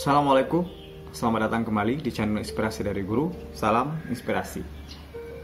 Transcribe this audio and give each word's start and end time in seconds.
Assalamualaikum, 0.00 0.64
selamat 1.12 1.52
datang 1.52 1.68
kembali 1.68 2.00
di 2.00 2.08
channel 2.08 2.40
Inspirasi 2.40 2.80
dari 2.80 3.04
Guru. 3.04 3.52
Salam 3.52 4.00
inspirasi. 4.08 4.64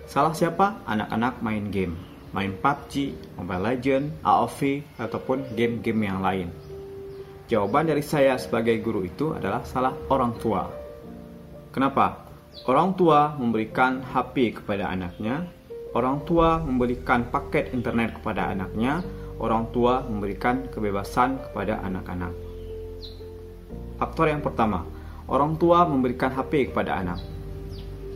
Salah 0.08 0.32
siapa? 0.32 0.80
Anak-anak 0.88 1.44
main 1.44 1.68
game, 1.68 1.92
main 2.33 2.57
PUBG, 2.57 3.13
Mobile 3.37 3.61
Legend, 3.61 4.17
AOV, 4.25 4.81
ataupun 4.97 5.53
game-game 5.53 6.08
yang 6.08 6.25
lain. 6.25 6.49
Jawaban 7.53 7.84
dari 7.84 8.00
saya 8.00 8.41
sebagai 8.41 8.80
guru 8.80 9.05
itu 9.05 9.37
adalah 9.37 9.61
salah 9.69 9.92
orang 10.08 10.32
tua. 10.40 10.73
Kenapa? 11.68 12.25
Orang 12.64 12.96
tua 12.96 13.36
memberikan 13.36 14.00
HP 14.00 14.64
kepada 14.64 14.88
anaknya, 14.88 15.45
orang 15.93 16.25
tua 16.25 16.64
memberikan 16.64 17.29
paket 17.29 17.77
internet 17.77 18.16
kepada 18.25 18.57
anaknya, 18.57 19.04
orang 19.36 19.68
tua 19.68 20.00
memberikan 20.00 20.64
kebebasan 20.73 21.45
kepada 21.45 21.84
anak-anak. 21.84 22.45
Faktor 23.96 24.28
yang 24.28 24.44
pertama, 24.44 24.84
orang 25.24 25.56
tua 25.56 25.89
memberikan 25.89 26.29
HP 26.29 26.68
kepada 26.68 27.00
anak. 27.00 27.16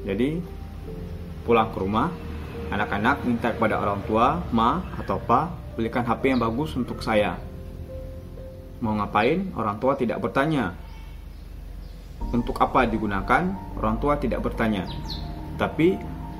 Jadi, 0.04 0.40
pulang 1.48 1.72
ke 1.72 1.80
rumah, 1.80 2.12
anak-anak 2.68 3.24
minta 3.24 3.48
kepada 3.56 3.80
orang 3.80 4.04
tua, 4.04 4.44
"Ma 4.52 4.84
atau 5.00 5.16
Pa, 5.16 5.48
belikan 5.80 6.04
HP 6.04 6.36
yang 6.36 6.40
bagus 6.40 6.76
untuk 6.76 7.00
saya." 7.00 7.40
Mau 8.80 8.96
ngapain? 8.96 9.52
Orang 9.56 9.76
tua 9.80 9.96
tidak 9.96 10.20
bertanya. 10.20 10.72
Untuk 12.32 12.60
apa 12.60 12.84
digunakan? 12.84 13.56
Orang 13.76 13.96
tua 14.00 14.16
tidak 14.20 14.40
bertanya. 14.44 14.84
Tapi 15.56 15.96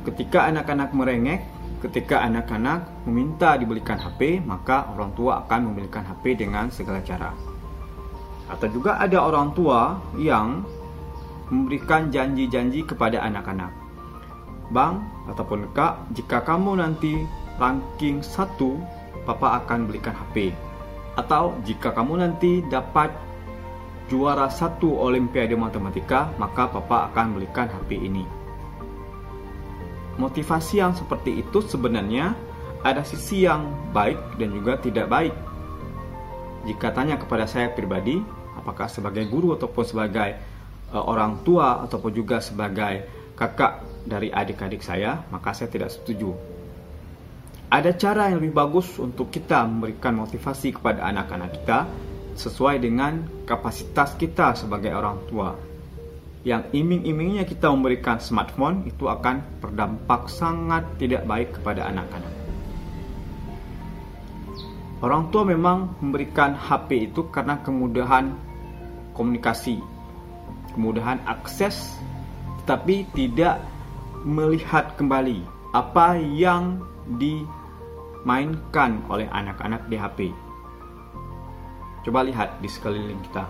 ketika 0.09 0.49
anak-anak 0.49 0.93
merengek, 0.93 1.45
ketika 1.81 2.25
anak-anak 2.25 2.85
meminta 3.09 3.57
dibelikan 3.57 3.97
HP, 3.97 4.41
maka 4.45 4.89
orang 4.93 5.13
tua 5.17 5.45
akan 5.45 5.73
membelikan 5.73 6.05
HP 6.05 6.37
dengan 6.37 6.69
segala 6.73 7.01
cara. 7.05 7.50
Atau 8.51 8.67
juga 8.75 8.99
ada 8.99 9.23
orang 9.23 9.55
tua 9.55 10.03
yang 10.19 10.67
memberikan 11.49 12.11
janji-janji 12.11 12.83
kepada 12.83 13.23
anak-anak. 13.23 13.71
Bang 14.71 15.03
ataupun 15.31 15.71
kak, 15.75 16.11
jika 16.15 16.43
kamu 16.43 16.79
nanti 16.79 17.23
ranking 17.59 18.23
1, 18.23 18.59
papa 19.27 19.63
akan 19.63 19.87
belikan 19.91 20.15
HP 20.15 20.55
atau 21.19 21.59
jika 21.67 21.91
kamu 21.91 22.23
nanti 22.23 22.63
dapat 22.71 23.11
juara 24.09 24.49
satu 24.51 24.97
Olimpiade 24.99 25.55
Matematika, 25.55 26.33
maka 26.41 26.67
Papa 26.67 27.11
akan 27.13 27.39
belikan 27.39 27.69
HP 27.71 27.99
ini. 27.99 28.27
Motivasi 30.19 30.83
yang 30.83 30.93
seperti 30.97 31.41
itu 31.41 31.63
sebenarnya 31.65 32.35
ada 32.83 33.05
sisi 33.07 33.47
yang 33.47 33.71
baik 33.95 34.19
dan 34.37 34.51
juga 34.57 34.81
tidak 34.81 35.07
baik. 35.09 35.35
Jika 36.69 36.93
tanya 36.93 37.17
kepada 37.17 37.49
saya 37.49 37.73
pribadi, 37.73 38.21
apakah 38.61 38.87
sebagai 38.93 39.25
guru 39.27 39.57
ataupun 39.57 39.85
sebagai 39.89 40.31
uh, 40.93 41.03
orang 41.03 41.41
tua 41.43 41.83
ataupun 41.89 42.13
juga 42.13 42.45
sebagai 42.45 43.09
kakak 43.35 44.05
dari 44.05 44.29
adik-adik 44.29 44.85
saya, 44.85 45.25
maka 45.33 45.57
saya 45.57 45.73
tidak 45.73 45.89
setuju 45.89 46.51
ada 47.71 47.95
cara 47.95 48.27
yang 48.27 48.43
lebih 48.43 48.59
bagus 48.59 48.99
untuk 48.99 49.31
kita 49.31 49.63
memberikan 49.63 50.19
motivasi 50.19 50.75
kepada 50.75 51.07
anak-anak 51.07 51.55
kita 51.55 51.87
sesuai 52.35 52.83
dengan 52.83 53.23
kapasitas 53.47 54.19
kita 54.19 54.59
sebagai 54.59 54.91
orang 54.91 55.23
tua. 55.31 55.55
Yang 56.43 56.67
iming-imingnya 56.75 57.47
kita 57.47 57.71
memberikan 57.71 58.19
smartphone 58.19 58.91
itu 58.91 59.07
akan 59.07 59.63
berdampak 59.63 60.27
sangat 60.27 60.83
tidak 60.99 61.23
baik 61.31 61.63
kepada 61.63 61.87
anak-anak. 61.87 62.35
Orang 64.99 65.31
tua 65.31 65.47
memang 65.47 65.95
memberikan 66.03 66.59
HP 66.59 67.15
itu 67.15 67.31
karena 67.31 67.63
kemudahan 67.63 68.35
komunikasi, 69.21 69.85
kemudahan 70.73 71.21
akses, 71.29 72.01
tetapi 72.65 73.05
tidak 73.13 73.61
melihat 74.25 74.97
kembali 74.97 75.45
apa 75.77 76.17
yang 76.17 76.81
di 77.21 77.45
mainkan 78.25 79.05
oleh 79.13 79.29
anak-anak 79.29 79.85
di 79.93 79.97
HP. 80.01 80.19
Coba 82.09 82.25
lihat 82.25 82.65
di 82.65 82.69
sekeliling 82.73 83.21
kita. 83.29 83.45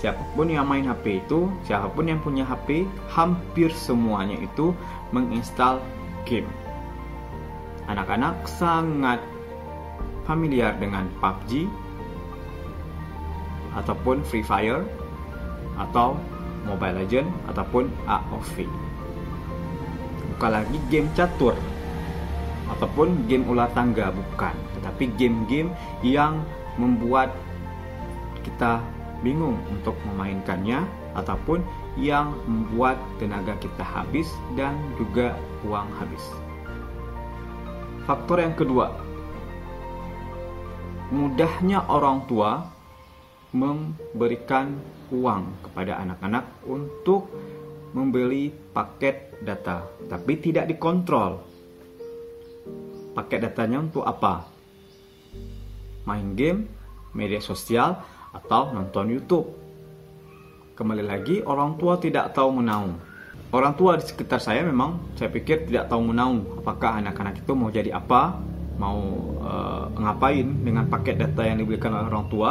Siapa 0.00 0.24
pun 0.34 0.48
yang 0.48 0.64
main 0.64 0.88
HP 0.88 1.20
itu, 1.20 1.52
siapa 1.68 1.92
pun 1.92 2.08
yang 2.08 2.18
punya 2.24 2.42
HP, 2.48 2.88
hampir 3.12 3.68
semuanya 3.76 4.40
itu 4.40 4.72
menginstal 5.12 5.84
game. 6.24 6.48
Anak-anak 7.86 8.48
sangat 8.48 9.20
familiar 10.24 10.74
dengan 10.80 11.06
PUBG 11.20 11.70
ataupun 13.78 14.20
Free 14.26 14.44
Fire 14.44 14.84
atau 15.80 16.16
Mobile 16.68 17.04
Legend 17.04 17.28
ataupun 17.50 17.90
AOV. 18.06 18.68
Bukan 20.36 20.50
lagi 20.50 20.78
game 20.90 21.08
catur 21.16 21.54
ataupun 22.72 23.28
game 23.28 23.44
ular 23.46 23.68
tangga 23.76 24.08
bukan 24.10 24.54
tetapi 24.80 25.14
game-game 25.14 25.70
yang 26.02 26.42
membuat 26.80 27.30
kita 28.42 28.82
bingung 29.22 29.54
untuk 29.70 29.94
memainkannya 30.10 30.82
ataupun 31.14 31.62
yang 31.94 32.34
membuat 32.48 32.98
tenaga 33.20 33.54
kita 33.62 33.84
habis 33.84 34.26
dan 34.58 34.74
juga 34.98 35.36
uang 35.62 35.86
habis. 36.00 36.24
Faktor 38.02 38.42
yang 38.42 38.56
kedua, 38.58 38.90
mudahnya 41.14 41.86
orang 41.86 42.26
tua 42.26 42.71
memberikan 43.52 44.80
uang 45.12 45.68
kepada 45.68 46.00
anak-anak 46.00 46.44
untuk 46.64 47.28
membeli 47.92 48.48
paket 48.72 49.36
data, 49.44 49.84
tapi 50.08 50.40
tidak 50.40 50.72
dikontrol 50.72 51.52
pakai 53.12 53.44
datanya 53.44 53.84
untuk 53.84 54.08
apa? 54.08 54.48
Main 56.08 56.32
game, 56.32 56.66
media 57.12 57.38
sosial, 57.38 58.00
atau 58.32 58.72
nonton 58.72 59.12
YouTube. 59.12 59.46
Kembali 60.72 61.04
lagi, 61.04 61.44
orang 61.44 61.76
tua 61.76 62.00
tidak 62.00 62.32
tahu 62.32 62.48
menaung. 62.64 62.96
Orang 63.52 63.76
tua 63.76 64.00
di 64.00 64.08
sekitar 64.08 64.40
saya 64.40 64.64
memang 64.64 65.12
saya 65.12 65.28
pikir 65.28 65.68
tidak 65.68 65.92
tahu 65.92 66.08
menaung 66.08 66.64
apakah 66.64 67.04
anak-anak 67.04 67.44
itu 67.44 67.52
mau 67.52 67.68
jadi 67.68 67.92
apa, 67.92 68.40
mau 68.80 68.96
uh, 69.44 69.92
ngapain 69.92 70.48
dengan 70.64 70.88
paket 70.88 71.20
data 71.20 71.44
yang 71.44 71.60
diberikan 71.60 71.92
oleh 71.92 72.08
orang 72.08 72.26
tua. 72.32 72.50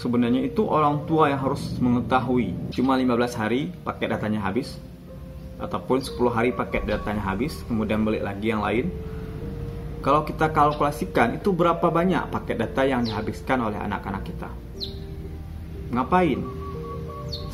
Sebenarnya 0.00 0.44
itu 0.48 0.64
orang 0.64 1.04
tua 1.04 1.28
yang 1.28 1.40
harus 1.40 1.76
mengetahui. 1.78 2.54
Cuma 2.72 2.96
15 2.96 3.36
hari 3.36 3.70
paket 3.84 4.08
datanya 4.12 4.40
habis 4.40 4.80
ataupun 5.60 6.02
10 6.02 6.18
hari 6.32 6.50
paket 6.50 6.82
datanya 6.88 7.22
habis, 7.22 7.54
kemudian 7.70 8.02
balik 8.02 8.24
lagi 8.26 8.50
yang 8.50 8.64
lain 8.64 8.90
kalau 10.02 10.26
kita 10.26 10.50
kalkulasikan 10.50 11.38
itu 11.38 11.54
berapa 11.54 11.86
banyak 11.86 12.26
paket 12.34 12.58
data 12.58 12.82
yang 12.82 13.06
dihabiskan 13.06 13.62
oleh 13.62 13.78
anak-anak 13.78 14.26
kita. 14.26 14.50
Ngapain? 15.94 16.42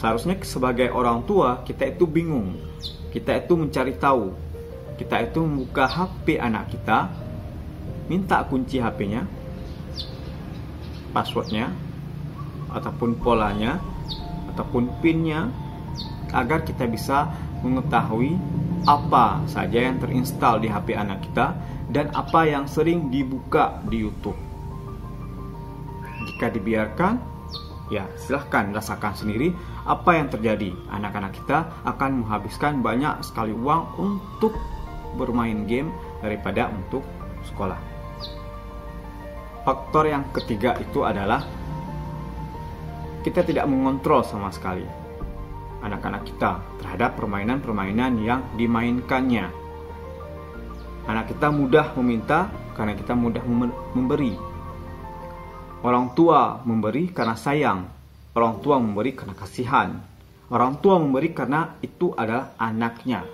Seharusnya 0.00 0.32
sebagai 0.40 0.88
orang 0.88 1.28
tua 1.28 1.60
kita 1.68 1.92
itu 1.92 2.08
bingung. 2.08 2.56
Kita 3.12 3.36
itu 3.36 3.52
mencari 3.52 3.92
tahu. 4.00 4.32
Kita 4.96 5.28
itu 5.28 5.44
membuka 5.44 5.84
HP 5.84 6.40
anak 6.40 6.72
kita, 6.72 7.12
minta 8.08 8.40
kunci 8.48 8.80
HP-nya, 8.80 9.28
passwordnya, 11.12 11.68
ataupun 12.72 13.18
polanya, 13.20 13.80
ataupun 14.54 14.88
PIN-nya, 15.00 15.48
agar 16.32 16.64
kita 16.64 16.84
bisa 16.84 17.32
mengetahui 17.64 18.36
apa 18.86 19.42
saja 19.50 19.90
yang 19.90 19.98
terinstal 19.98 20.62
di 20.62 20.70
HP 20.70 20.94
anak 20.94 21.24
kita 21.28 21.56
dan 21.88 22.12
apa 22.12 22.44
yang 22.46 22.68
sering 22.68 23.08
dibuka 23.08 23.80
di 23.88 24.04
YouTube. 24.04 24.36
Jika 26.28 26.52
dibiarkan, 26.52 27.14
ya 27.88 28.04
silahkan 28.20 28.70
rasakan 28.70 29.16
sendiri 29.16 29.50
apa 29.88 30.20
yang 30.20 30.28
terjadi. 30.28 30.70
Anak-anak 30.92 31.32
kita 31.40 31.58
akan 31.88 32.24
menghabiskan 32.24 32.84
banyak 32.84 33.24
sekali 33.24 33.56
uang 33.56 33.82
untuk 33.96 34.52
bermain 35.16 35.64
game 35.64 35.88
daripada 36.20 36.68
untuk 36.68 37.02
sekolah. 37.48 37.80
Faktor 39.64 40.08
yang 40.08 40.24
ketiga 40.32 40.76
itu 40.80 41.04
adalah 41.04 41.44
kita 43.28 43.44
tidak 43.44 43.68
mengontrol 43.68 44.24
sama 44.24 44.48
sekali 44.48 44.88
anak-anak 45.84 46.24
kita 46.24 46.64
terhadap 46.80 47.20
permainan-permainan 47.20 48.18
yang 48.24 48.40
dimainkannya 48.56 49.68
Anak 51.08 51.32
kita 51.32 51.48
mudah 51.48 51.96
meminta 51.96 52.52
karena 52.76 52.92
kita 52.92 53.16
mudah 53.16 53.40
memberi. 53.96 54.36
Orang 55.80 56.12
tua 56.12 56.60
memberi 56.68 57.08
karena 57.08 57.32
sayang. 57.32 57.88
Orang 58.36 58.60
tua 58.60 58.76
memberi 58.76 59.16
karena 59.16 59.32
kasihan. 59.32 59.88
Orang 60.52 60.84
tua 60.84 61.00
memberi 61.00 61.32
karena 61.32 61.80
itu 61.80 62.12
adalah 62.12 62.52
anaknya. 62.60 63.24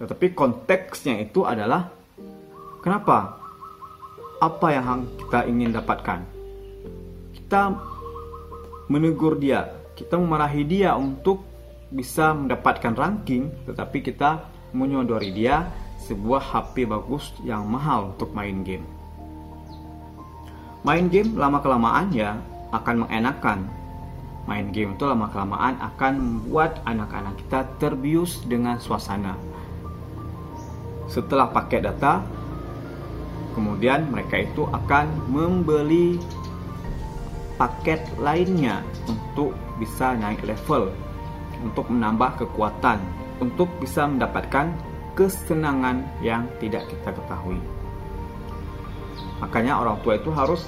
Tetapi 0.00 0.32
konteksnya 0.32 1.20
itu 1.20 1.44
adalah 1.44 1.92
kenapa? 2.80 3.36
Apa 4.40 4.72
yang 4.72 5.12
kita 5.20 5.44
ingin 5.44 5.76
dapatkan? 5.76 6.24
Kita 7.36 7.91
menegur 8.90 9.38
dia, 9.38 9.70
kita 9.94 10.16
memarahi 10.16 10.64
dia 10.64 10.96
untuk 10.96 11.44
bisa 11.92 12.32
mendapatkan 12.32 12.96
ranking, 12.96 13.52
tetapi 13.68 14.00
kita 14.00 14.48
menyodori 14.72 15.30
dia 15.30 15.68
sebuah 16.02 16.42
HP 16.42 16.88
bagus 16.88 17.30
yang 17.44 17.68
mahal 17.68 18.16
untuk 18.16 18.32
main 18.34 18.64
game. 18.64 18.84
Main 20.82 21.06
game 21.06 21.38
lama-kelamaan 21.38 22.10
ya 22.10 22.34
akan 22.74 23.06
mengenakan. 23.06 23.70
Main 24.50 24.74
game 24.74 24.98
itu 24.98 25.06
lama-kelamaan 25.06 25.78
akan 25.78 26.12
membuat 26.18 26.82
anak-anak 26.82 27.38
kita 27.46 27.70
terbius 27.78 28.42
dengan 28.42 28.82
suasana. 28.82 29.38
Setelah 31.06 31.46
pakai 31.54 31.86
data, 31.86 32.26
kemudian 33.54 34.10
mereka 34.10 34.42
itu 34.42 34.66
akan 34.66 35.06
membeli 35.30 36.18
paket 37.56 38.00
lainnya 38.18 38.80
untuk 39.08 39.56
bisa 39.80 40.14
naik 40.16 40.42
level, 40.44 40.92
untuk 41.62 41.88
menambah 41.88 42.44
kekuatan, 42.44 42.98
untuk 43.42 43.68
bisa 43.82 44.06
mendapatkan 44.06 44.70
kesenangan 45.12 46.04
yang 46.24 46.48
tidak 46.62 46.88
kita 46.88 47.12
ketahui. 47.12 47.60
Makanya 49.42 49.82
orang 49.82 49.98
tua 50.06 50.16
itu 50.16 50.30
harus 50.30 50.64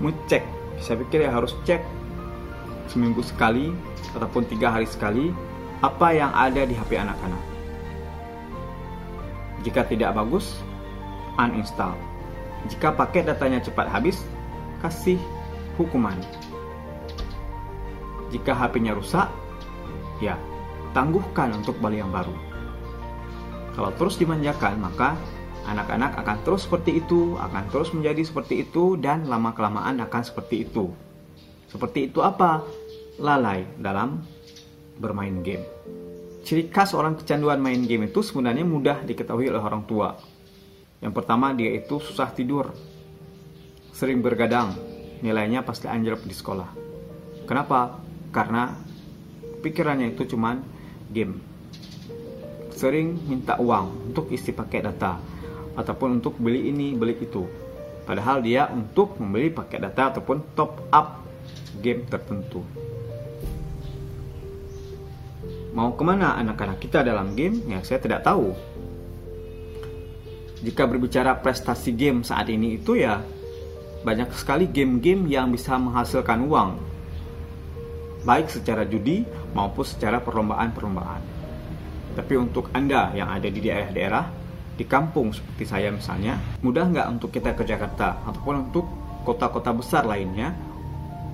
ngecek, 0.00 0.42
saya 0.80 0.96
pikir 1.04 1.28
ya 1.28 1.30
harus 1.32 1.52
cek 1.68 1.84
seminggu 2.88 3.20
sekali 3.20 3.74
ataupun 4.16 4.48
tiga 4.48 4.72
hari 4.72 4.88
sekali 4.88 5.34
apa 5.84 6.08
yang 6.16 6.32
ada 6.32 6.64
di 6.64 6.72
HP 6.72 6.96
anak-anak. 6.96 7.42
Jika 9.60 9.84
tidak 9.84 10.14
bagus, 10.16 10.56
uninstall. 11.36 11.98
Jika 12.70 12.94
paket 12.96 13.28
datanya 13.28 13.60
cepat 13.60 13.90
habis, 13.90 14.22
kasih 14.80 15.20
hukuman. 15.76 16.16
Jika 18.34 18.52
HP-nya 18.52 18.96
rusak, 18.96 19.30
ya 20.18 20.34
tangguhkan 20.96 21.52
untuk 21.54 21.78
beli 21.78 22.00
yang 22.00 22.10
baru. 22.10 22.32
Kalau 23.76 23.92
terus 23.94 24.16
dimanjakan, 24.16 24.80
maka 24.80 25.14
anak-anak 25.68 26.16
akan 26.16 26.38
terus 26.48 26.64
seperti 26.64 27.04
itu, 27.04 27.36
akan 27.36 27.68
terus 27.68 27.92
menjadi 27.92 28.24
seperti 28.24 28.64
itu, 28.64 28.96
dan 28.96 29.28
lama-kelamaan 29.28 30.00
akan 30.00 30.22
seperti 30.24 30.64
itu. 30.64 30.88
Seperti 31.68 32.08
itu 32.08 32.24
apa? 32.24 32.64
Lalai 33.20 33.68
dalam 33.76 34.24
bermain 34.96 35.44
game. 35.44 35.64
Ciri 36.46 36.72
khas 36.72 36.96
orang 36.96 37.18
kecanduan 37.20 37.60
main 37.60 37.84
game 37.84 38.08
itu 38.08 38.24
sebenarnya 38.24 38.64
mudah 38.64 39.04
diketahui 39.04 39.52
oleh 39.52 39.60
orang 39.60 39.84
tua. 39.84 40.16
Yang 41.04 41.12
pertama, 41.12 41.52
dia 41.52 41.76
itu 41.76 42.00
susah 42.00 42.32
tidur, 42.32 42.72
sering 43.92 44.24
bergadang, 44.24 44.72
nilainya 45.20 45.64
pasti 45.64 45.88
anjlok 45.88 46.24
di 46.26 46.34
sekolah. 46.34 46.68
Kenapa? 47.46 48.00
Karena 48.34 48.74
pikirannya 49.62 50.12
itu 50.12 50.26
cuman 50.36 50.60
game. 51.12 51.40
Sering 52.76 53.16
minta 53.24 53.56
uang 53.56 54.12
untuk 54.12 54.28
isi 54.28 54.52
paket 54.52 54.84
data 54.84 55.16
ataupun 55.76 56.20
untuk 56.20 56.36
beli 56.36 56.68
ini, 56.68 56.92
beli 56.92 57.16
itu. 57.16 57.44
Padahal 58.06 58.44
dia 58.44 58.68
untuk 58.70 59.18
membeli 59.18 59.50
paket 59.50 59.80
data 59.82 60.14
ataupun 60.14 60.54
top 60.54 60.92
up 60.92 61.24
game 61.80 62.04
tertentu. 62.06 62.62
Mau 65.76 65.92
ke 65.92 66.02
mana 66.08 66.40
anak-anak 66.40 66.80
kita 66.80 67.04
dalam 67.04 67.36
game? 67.36 67.60
Ya 67.68 67.84
saya 67.84 68.00
tidak 68.00 68.24
tahu. 68.24 68.56
Jika 70.64 70.88
berbicara 70.88 71.36
prestasi 71.36 71.92
game 71.92 72.24
saat 72.24 72.48
ini 72.48 72.80
itu 72.80 72.96
ya 72.96 73.20
banyak 74.06 74.30
sekali 74.38 74.70
game-game 74.70 75.26
yang 75.26 75.50
bisa 75.50 75.74
menghasilkan 75.74 76.46
uang, 76.46 76.78
baik 78.22 78.46
secara 78.46 78.86
judi 78.86 79.26
maupun 79.50 79.82
secara 79.82 80.22
perlombaan-perlombaan. 80.22 81.22
Tapi 82.14 82.34
untuk 82.38 82.70
Anda 82.70 83.10
yang 83.18 83.34
ada 83.34 83.50
di 83.50 83.58
daerah-daerah, 83.58 84.30
di 84.78 84.86
kampung 84.86 85.34
seperti 85.34 85.66
saya 85.66 85.90
misalnya, 85.90 86.38
mudah 86.62 86.86
nggak 86.86 87.06
untuk 87.18 87.34
kita 87.34 87.58
ke 87.58 87.66
Jakarta 87.66 88.22
ataupun 88.22 88.70
untuk 88.70 88.86
kota-kota 89.26 89.74
besar 89.74 90.06
lainnya 90.06 90.54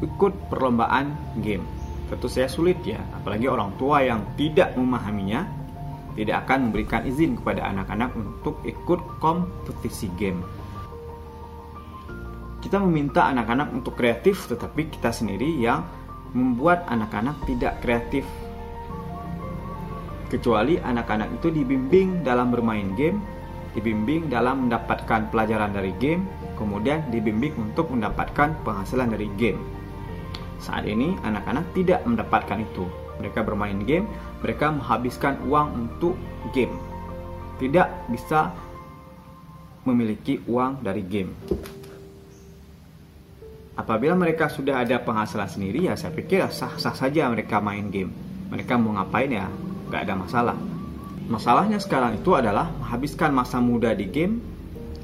ikut 0.01 0.49
perlombaan 0.49 1.13
game? 1.45 1.69
Tentu 2.09 2.33
saya 2.33 2.49
sulit 2.49 2.81
ya, 2.89 3.05
apalagi 3.13 3.53
orang 3.53 3.77
tua 3.77 4.01
yang 4.01 4.25
tidak 4.41 4.73
memahaminya, 4.81 5.45
tidak 6.17 6.49
akan 6.49 6.73
memberikan 6.73 7.05
izin 7.05 7.37
kepada 7.37 7.69
anak-anak 7.69 8.17
untuk 8.17 8.65
ikut 8.65 9.21
kompetisi 9.21 10.09
game 10.17 10.41
kita 12.63 12.79
meminta 12.79 13.27
anak-anak 13.27 13.75
untuk 13.75 13.99
kreatif, 13.99 14.47
tetapi 14.47 14.87
kita 14.95 15.11
sendiri 15.11 15.59
yang 15.59 15.83
membuat 16.31 16.87
anak-anak 16.87 17.43
tidak 17.45 17.83
kreatif. 17.83 18.23
Kecuali 20.31 20.79
anak-anak 20.79 21.43
itu 21.43 21.51
dibimbing 21.53 22.23
dalam 22.25 22.55
bermain 22.55 22.95
game, 22.95 23.21
dibimbing 23.75 24.31
dalam 24.31 24.71
mendapatkan 24.71 25.29
pelajaran 25.29 25.75
dari 25.75 25.93
game, 25.99 26.25
kemudian 26.57 27.05
dibimbing 27.11 27.53
untuk 27.59 27.91
mendapatkan 27.91 28.55
penghasilan 28.63 29.11
dari 29.13 29.29
game. 29.37 29.61
Saat 30.63 30.87
ini 30.87 31.19
anak-anak 31.27 31.75
tidak 31.75 32.01
mendapatkan 32.07 32.63
itu. 32.63 32.87
Mereka 33.21 33.45
bermain 33.45 33.83
game, 33.85 34.09
mereka 34.41 34.71
menghabiskan 34.73 35.37
uang 35.51 35.69
untuk 35.77 36.15
game. 36.55 36.73
Tidak 37.61 38.09
bisa 38.09 38.55
memiliki 39.85 40.39
uang 40.47 40.81
dari 40.81 41.03
game 41.03 41.35
apabila 43.77 44.13
mereka 44.17 44.53
sudah 44.53 44.85
ada 44.85 45.01
penghasilan 45.01 45.49
sendiri 45.49 45.89
ya 45.89 45.97
saya 45.97 46.13
pikir 46.13 46.45
sah-sah 46.53 46.95
saja 46.97 47.29
mereka 47.33 47.59
main 47.59 47.89
game. 47.89 48.13
Mereka 48.53 48.77
mau 48.77 48.93
ngapain 48.97 49.33
ya? 49.33 49.49
Nggak 49.89 50.03
ada 50.09 50.15
masalah. 50.17 50.57
Masalahnya 51.31 51.81
sekarang 51.81 52.21
itu 52.21 52.37
adalah 52.37 52.69
menghabiskan 52.77 53.33
masa 53.33 53.63
muda 53.63 53.97
di 53.97 54.11
game 54.11 54.53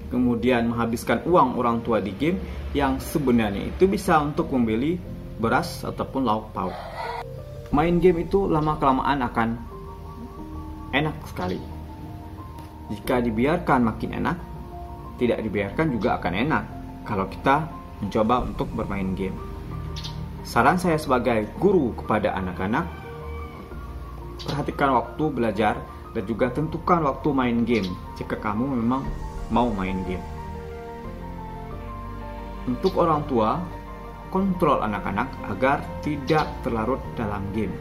kemudian 0.09 0.73
menghabiskan 0.73 1.23
uang 1.29 1.61
orang 1.61 1.85
tua 1.85 2.01
di 2.01 2.13
game 2.17 2.41
yang 2.73 2.97
sebenarnya 3.01 3.69
itu 3.73 3.85
bisa 3.89 4.21
untuk 4.21 4.49
membeli 4.53 4.97
beras 5.39 5.85
ataupun 5.85 6.25
lauk 6.25 6.51
pauk. 6.57 6.75
Main 7.71 8.01
game 8.01 8.25
itu 8.25 8.49
lama 8.49 8.81
kelamaan 8.81 9.21
akan 9.25 9.49
enak 10.97 11.17
sekali. 11.29 11.61
Jika 12.89 13.21
dibiarkan 13.21 13.81
makin 13.85 14.11
enak 14.17 14.37
tidak 15.21 15.39
dibiarkan 15.45 15.87
juga 15.93 16.17
akan 16.17 16.33
enak. 16.35 16.65
Kalau 17.05 17.29
kita 17.29 17.57
mencoba 18.03 18.47
untuk 18.47 18.69
bermain 18.75 19.15
game. 19.15 19.35
Saran 20.47 20.81
saya 20.81 20.97
sebagai 20.97 21.45
guru 21.61 21.93
kepada 21.99 22.33
anak-anak, 22.33 22.89
perhatikan 24.49 24.97
waktu 24.97 25.25
belajar 25.29 25.77
dan 26.17 26.25
juga 26.25 26.49
tentukan 26.49 27.05
waktu 27.05 27.29
main 27.37 27.69
game 27.69 27.89
jika 28.17 28.39
kamu 28.41 28.65
memang 28.81 29.05
mau 29.53 29.69
main 29.77 30.01
game. 30.09 30.25
Untuk 32.69 32.97
orang 32.97 33.25
tua, 33.29 33.61
kontrol 34.29 34.85
anak-anak 34.85 35.29
agar 35.53 35.81
tidak 36.05 36.49
terlarut 36.65 37.01
dalam 37.17 37.45
game. 37.53 37.73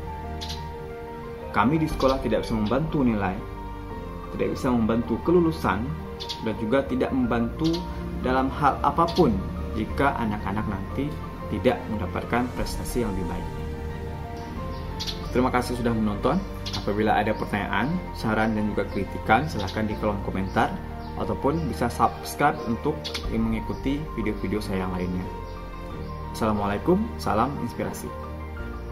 Kami 1.52 1.80
di 1.80 1.88
sekolah 1.88 2.20
tidak 2.24 2.44
bisa 2.44 2.56
membantu 2.56 3.04
nilai, 3.04 3.36
tidak 4.36 4.56
bisa 4.56 4.68
membantu 4.72 5.20
kelulusan, 5.24 5.88
dan 6.44 6.56
juga 6.60 6.84
tidak 6.88 7.12
membantu 7.12 7.68
dalam 8.26 8.48
hal 8.60 8.80
apa 8.84 9.06
pun 9.16 9.32
jika 9.78 10.18
anak-anak 10.18 10.66
nanti 10.66 11.08
tidak 11.54 11.80
mendapatkan 11.88 12.50
prestasi 12.58 13.06
yang 13.06 13.14
lebih 13.16 13.30
baik. 13.32 13.48
Terima 15.32 15.54
kasih 15.54 15.78
sudah 15.78 15.94
menonton. 15.94 16.42
Apabila 16.76 17.16
ada 17.16 17.32
pertanyaan, 17.36 17.92
saran, 18.16 18.56
dan 18.56 18.72
juga 18.72 18.88
kritikan, 18.90 19.46
silahkan 19.48 19.86
di 19.88 19.96
kolom 20.00 20.20
komentar 20.24 20.72
ataupun 21.20 21.68
bisa 21.68 21.92
subscribe 21.92 22.56
untuk 22.70 22.96
mengikuti 23.32 24.00
video-video 24.16 24.60
saya 24.64 24.88
yang 24.88 24.94
lainnya. 24.96 25.26
Assalamualaikum, 26.32 27.02
salam 27.18 27.54
inspirasi. 27.66 28.27